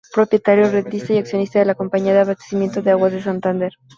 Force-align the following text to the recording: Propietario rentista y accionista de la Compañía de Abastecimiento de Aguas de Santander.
Propietario 0.15 0.67
rentista 0.71 1.13
y 1.13 1.19
accionista 1.19 1.59
de 1.59 1.65
la 1.65 1.75
Compañía 1.75 2.11
de 2.13 2.21
Abastecimiento 2.21 2.81
de 2.81 2.89
Aguas 2.89 3.11
de 3.11 3.21
Santander. 3.21 3.73